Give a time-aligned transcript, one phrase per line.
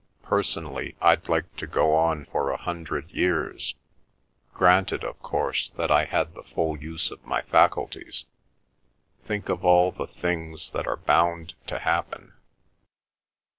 [0.23, 6.33] Personally, I'd like to go on for a hundred years—granted, of course, that I had
[6.33, 8.25] the full use of my faculties.
[9.27, 12.33] Think of all the things that are bound to happen!"